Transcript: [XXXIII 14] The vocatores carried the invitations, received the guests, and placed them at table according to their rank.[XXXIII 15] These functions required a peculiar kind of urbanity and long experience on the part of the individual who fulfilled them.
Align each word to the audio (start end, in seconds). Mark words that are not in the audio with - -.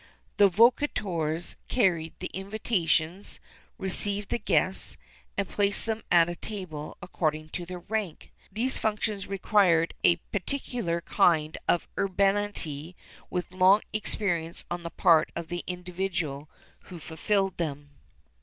[XXXIII 0.39 0.49
14] 0.49 0.49
The 0.49 0.57
vocatores 0.57 1.55
carried 1.67 2.13
the 2.17 2.31
invitations, 2.33 3.39
received 3.77 4.29
the 4.29 4.39
guests, 4.39 4.97
and 5.37 5.47
placed 5.47 5.85
them 5.85 6.01
at 6.11 6.41
table 6.41 6.97
according 7.03 7.49
to 7.49 7.67
their 7.67 7.81
rank.[XXXIII 7.81 8.31
15] 8.45 8.49
These 8.51 8.77
functions 8.79 9.27
required 9.27 9.93
a 10.03 10.15
peculiar 10.31 11.01
kind 11.01 11.55
of 11.67 11.87
urbanity 11.99 12.95
and 13.31 13.45
long 13.51 13.83
experience 13.93 14.65
on 14.71 14.81
the 14.81 14.89
part 14.89 15.31
of 15.35 15.49
the 15.49 15.63
individual 15.67 16.49
who 16.85 16.97
fulfilled 16.97 17.57
them. 17.57 17.91